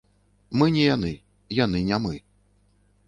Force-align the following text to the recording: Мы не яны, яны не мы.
Мы 0.61 0.67
не 0.77 0.87
яны, 0.95 1.11
яны 1.59 1.83
не 1.91 1.97
мы. 2.07 2.15